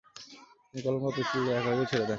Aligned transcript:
তিনি 0.67 0.81
কলম 0.85 1.01
বা 1.03 1.11
পেন্সিল 1.15 1.39
দিয়ে 1.39 1.55
লেখালেখিও 1.57 1.89
ছেড়ে 1.91 2.01
দেন। 2.01 2.09